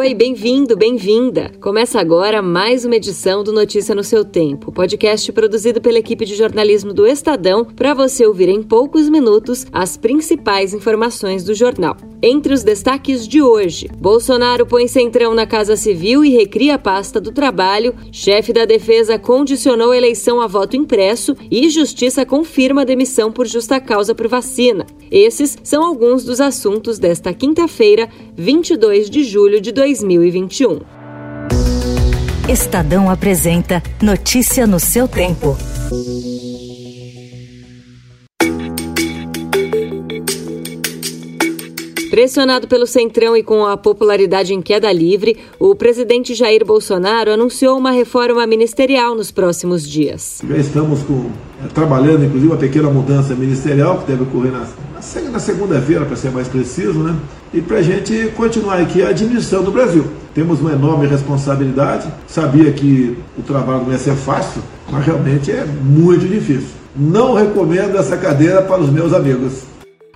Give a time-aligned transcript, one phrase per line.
[0.00, 1.52] Oi, bem-vindo, bem-vinda.
[1.60, 6.36] Começa agora mais uma edição do Notícia no seu tempo, podcast produzido pela equipe de
[6.36, 11.98] jornalismo do Estadão para você ouvir em poucos minutos as principais informações do jornal.
[12.22, 17.20] Entre os destaques de hoje, Bolsonaro põe centrão na Casa Civil e recria a pasta
[17.20, 22.86] do trabalho, chefe da defesa condicionou a eleição a voto impresso e Justiça confirma a
[22.86, 24.86] demissão por justa causa por vacina.
[25.10, 30.80] Esses são alguns dos assuntos desta quinta-feira, 22 de julho de 2021.
[32.48, 35.56] Estadão apresenta Notícia no seu tempo.
[42.20, 47.78] Pressionado pelo Centrão e com a popularidade em queda livre, o presidente Jair Bolsonaro anunciou
[47.78, 50.42] uma reforma ministerial nos próximos dias.
[50.46, 51.30] Já estamos com,
[51.64, 54.66] eh, trabalhando, inclusive, uma pequena mudança ministerial que deve ocorrer na,
[55.30, 57.16] na segunda-feira, para ser mais preciso, né?
[57.54, 60.04] E para a gente continuar aqui a administração do Brasil.
[60.34, 62.06] Temos uma enorme responsabilidade.
[62.28, 64.60] Sabia que o trabalho não ia ser fácil,
[64.92, 66.68] mas realmente é muito difícil.
[66.94, 69.70] Não recomendo essa cadeira para os meus amigos.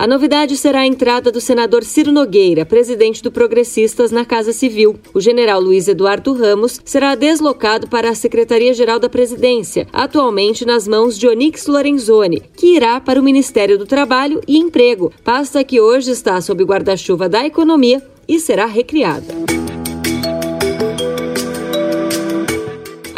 [0.00, 4.98] A novidade será a entrada do senador Ciro Nogueira, presidente do Progressistas, na Casa Civil.
[5.12, 11.18] O general Luiz Eduardo Ramos será deslocado para a Secretaria-Geral da Presidência, atualmente nas mãos
[11.18, 16.12] de Onix Lorenzoni, que irá para o Ministério do Trabalho e Emprego, pasta que hoje
[16.12, 19.34] está sob guarda-chuva da Economia e será recriada.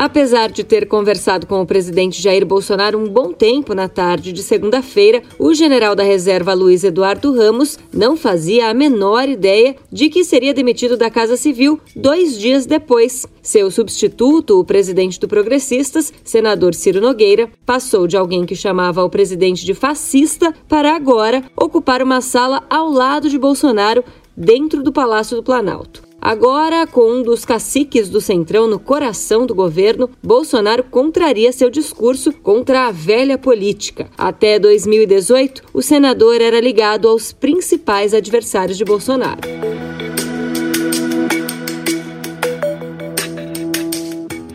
[0.03, 4.43] Apesar de ter conversado com o presidente Jair Bolsonaro um bom tempo na tarde de
[4.43, 10.25] segunda-feira, o general da reserva Luiz Eduardo Ramos não fazia a menor ideia de que
[10.25, 13.29] seria demitido da Casa Civil dois dias depois.
[13.41, 19.09] Seu substituto, o presidente do Progressistas, senador Ciro Nogueira, passou de alguém que chamava o
[19.09, 24.03] presidente de fascista para agora ocupar uma sala ao lado de Bolsonaro
[24.37, 26.12] dentro do Palácio do Planalto.
[26.25, 32.31] Agora, com um dos caciques do Centrão no coração do governo, Bolsonaro contraria seu discurso
[32.33, 34.09] contra a velha política.
[34.17, 39.41] Até 2018, o senador era ligado aos principais adversários de Bolsonaro.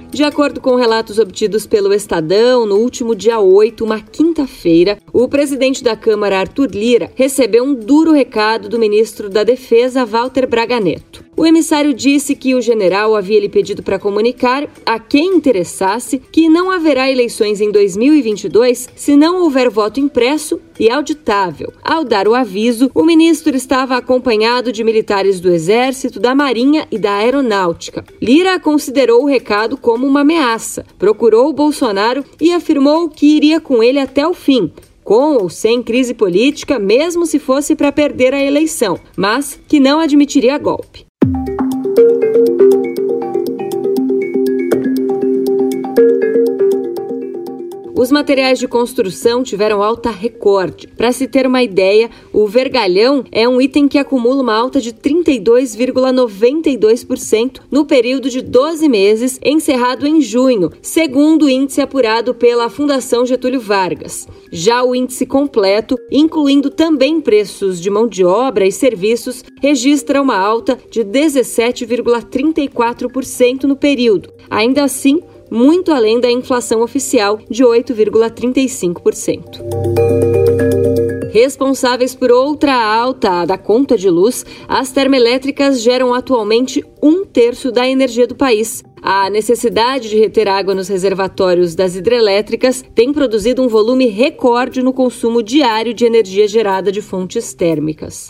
[0.09, 5.83] De acordo com relatos obtidos pelo Estadão, no último dia 8, uma quinta-feira, o presidente
[5.83, 11.26] da Câmara, Arthur Lira, recebeu um duro recado do ministro da Defesa, Walter Braga Neto.
[11.39, 16.49] O emissário disse que o general havia lhe pedido para comunicar a quem interessasse que
[16.49, 21.71] não haverá eleições em 2022 se não houver voto impresso e auditável.
[21.83, 26.97] Ao dar o aviso, o ministro estava acompanhado de militares do Exército, da Marinha e
[26.97, 28.03] da Aeronáutica.
[28.19, 33.99] Lira considerou o recado como uma ameaça, procurou Bolsonaro e afirmou que iria com ele
[33.99, 34.71] até o fim,
[35.03, 39.99] com ou sem crise política, mesmo se fosse para perder a eleição, mas que não
[39.99, 41.06] admitiria golpe.
[47.97, 50.85] Os materiais de construção tiveram alta recorde.
[50.85, 54.93] Para se ter uma ideia, o vergalhão é um item que acumula uma alta de
[54.93, 63.25] 32,92% no período de 12 meses, encerrado em junho, segundo o índice apurado pela Fundação
[63.25, 64.27] Getúlio Vargas.
[64.51, 70.37] Já o índice completo, incluindo também preços de mão de obra e serviços, registra uma
[70.37, 74.31] alta de 17,34% no período.
[74.51, 75.19] Ainda assim,
[75.49, 79.97] muito além da inflação oficial de 8,35%.
[81.31, 87.87] Responsáveis por outra alta da conta de luz, as termoelétricas geram atualmente um terço da
[87.87, 88.83] energia do país.
[89.01, 94.91] A necessidade de reter água nos reservatórios das hidrelétricas tem produzido um volume recorde no
[94.91, 98.27] consumo diário de energia gerada de fontes térmicas.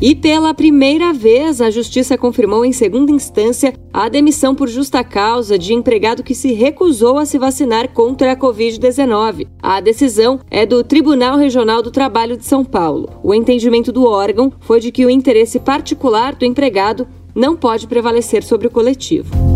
[0.00, 5.58] E pela primeira vez, a Justiça confirmou em segunda instância a demissão por justa causa
[5.58, 9.48] de empregado que se recusou a se vacinar contra a Covid-19.
[9.60, 13.08] A decisão é do Tribunal Regional do Trabalho de São Paulo.
[13.24, 18.44] O entendimento do órgão foi de que o interesse particular do empregado não pode prevalecer
[18.44, 19.47] sobre o coletivo.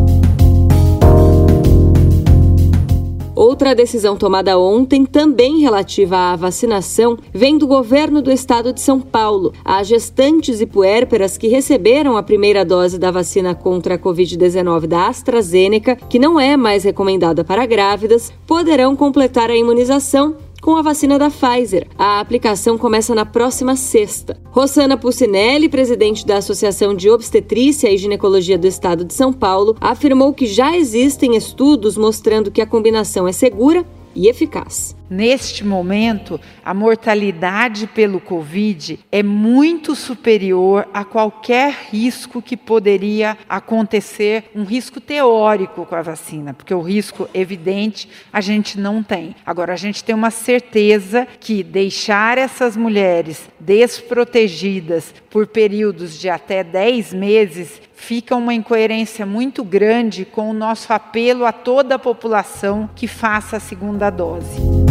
[3.42, 9.00] Outra decisão tomada ontem, também relativa à vacinação, vem do governo do estado de São
[9.00, 9.52] Paulo.
[9.64, 15.08] As gestantes e puérperas que receberam a primeira dose da vacina contra a Covid-19 da
[15.08, 21.19] AstraZeneca, que não é mais recomendada para grávidas, poderão completar a imunização com a vacina
[21.19, 21.88] da Pfizer.
[21.99, 24.41] A aplicação começa na próxima sexta.
[24.44, 30.32] Rosana Pucinelli, presidente da Associação de Obstetrícia e Ginecologia do Estado de São Paulo, afirmou
[30.32, 34.97] que já existem estudos mostrando que a combinação é segura e eficaz.
[35.11, 44.44] Neste momento, a mortalidade pelo Covid é muito superior a qualquer risco que poderia acontecer,
[44.55, 49.37] um risco teórico com a vacina, porque o risco evidente a gente não tem.
[49.44, 56.64] Agora, a gente tem uma certeza que deixar essas mulheres desprotegidas por períodos de até
[56.64, 62.90] 10 meses fica uma incoerência muito grande com o nosso apelo a toda a população
[62.96, 64.81] que faça a segunda dose.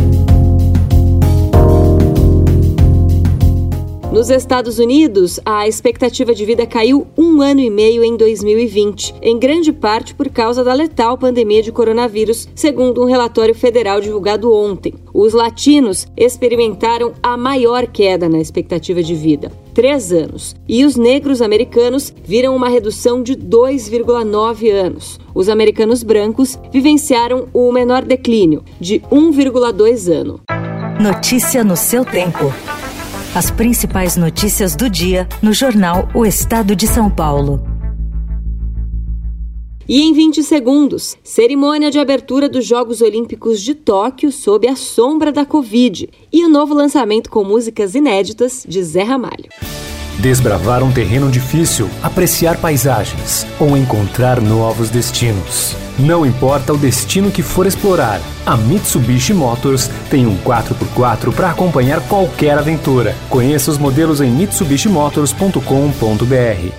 [4.11, 9.39] Nos Estados Unidos, a expectativa de vida caiu um ano e meio em 2020, em
[9.39, 14.95] grande parte por causa da letal pandemia de coronavírus, segundo um relatório federal divulgado ontem.
[15.13, 19.49] Os latinos experimentaram a maior queda na expectativa de vida.
[19.73, 20.57] Três anos.
[20.67, 25.21] E os negros americanos viram uma redução de 2,9 anos.
[25.33, 30.41] Os americanos brancos vivenciaram o menor declínio, de 1,2 ano.
[30.99, 32.51] Notícia no seu tempo.
[33.33, 37.63] As principais notícias do dia no jornal O Estado de São Paulo.
[39.87, 45.31] E em 20 segundos, cerimônia de abertura dos Jogos Olímpicos de Tóquio sob a sombra
[45.31, 49.47] da Covid e o novo lançamento com músicas inéditas de Zé Ramalho.
[50.21, 55.75] Desbravar um terreno difícil, apreciar paisagens ou encontrar novos destinos.
[55.97, 62.07] Não importa o destino que for explorar, a Mitsubishi Motors tem um 4x4 para acompanhar
[62.07, 63.15] qualquer aventura.
[63.31, 66.71] Conheça os modelos em mitsubishimotors.com.br.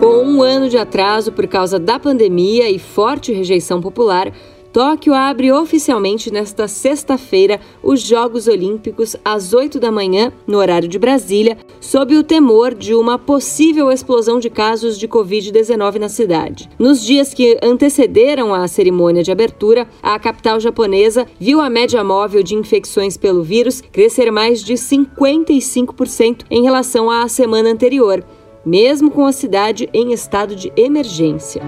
[0.00, 4.32] Com um ano de atraso por causa da pandemia e forte rejeição popular,
[4.76, 10.98] Tóquio abre oficialmente nesta sexta-feira os Jogos Olímpicos às 8 da manhã, no horário de
[10.98, 16.68] Brasília, sob o temor de uma possível explosão de casos de Covid-19 na cidade.
[16.78, 22.42] Nos dias que antecederam a cerimônia de abertura, a capital japonesa viu a média móvel
[22.42, 28.22] de infecções pelo vírus crescer mais de 55% em relação à semana anterior,
[28.62, 31.62] mesmo com a cidade em estado de emergência.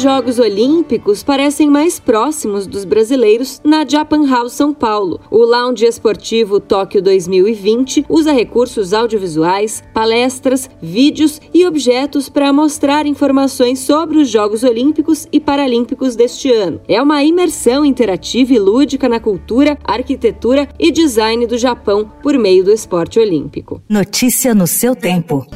[0.00, 5.20] Os Jogos Olímpicos parecem mais próximos dos brasileiros na Japan House São Paulo.
[5.30, 13.80] O Lounge Esportivo Tóquio 2020 usa recursos audiovisuais, palestras, vídeos e objetos para mostrar informações
[13.80, 16.80] sobre os Jogos Olímpicos e Paralímpicos deste ano.
[16.88, 22.64] É uma imersão interativa e lúdica na cultura, arquitetura e design do Japão por meio
[22.64, 23.82] do esporte olímpico.
[23.86, 25.46] Notícia no seu tempo.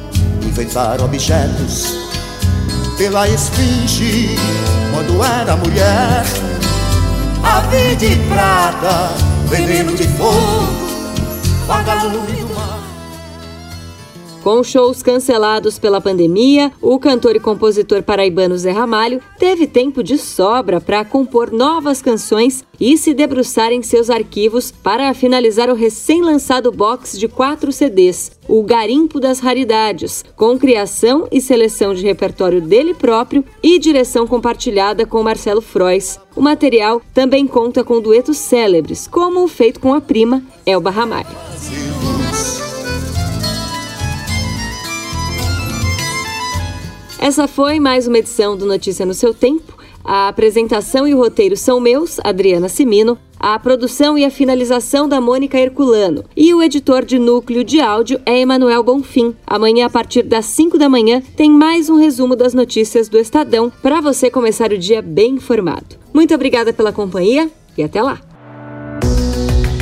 [0.47, 2.14] Enfeitar objetos
[2.97, 4.35] pela esfinge
[4.93, 6.23] quando era mulher.
[7.43, 9.11] Ave de prata,
[9.47, 10.67] veneno de fogo,
[11.67, 12.54] vagalume do.
[14.45, 20.19] Com shows cancelados pela pandemia, o cantor e compositor paraibano Zé Ramalho teve tempo de
[20.19, 26.71] sobra para compor novas canções e se debruçar em seus arquivos para finalizar o recém-lançado
[26.71, 32.93] box de quatro CDs, O Garimpo das Raridades, com criação e seleção de repertório dele
[32.93, 36.19] próprio e direção compartilhada com Marcelo Frois.
[36.35, 41.44] O material também conta com duetos célebres, como o feito com a prima Elba Ramalho.
[47.25, 49.75] Essa foi mais uma edição do Notícia no seu tempo.
[50.03, 53.17] A apresentação e o roteiro são meus, Adriana Simino.
[53.39, 56.23] A produção e a finalização da Mônica Herculano.
[56.37, 59.35] E o editor de núcleo de áudio é Emanuel Bonfim.
[59.47, 63.73] Amanhã, a partir das 5 da manhã, tem mais um resumo das notícias do Estadão
[63.81, 65.95] para você começar o dia bem informado.
[66.13, 68.21] Muito obrigada pela companhia e até lá.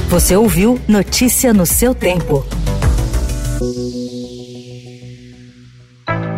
[0.07, 2.45] Você ouviu Notícia no seu tempo.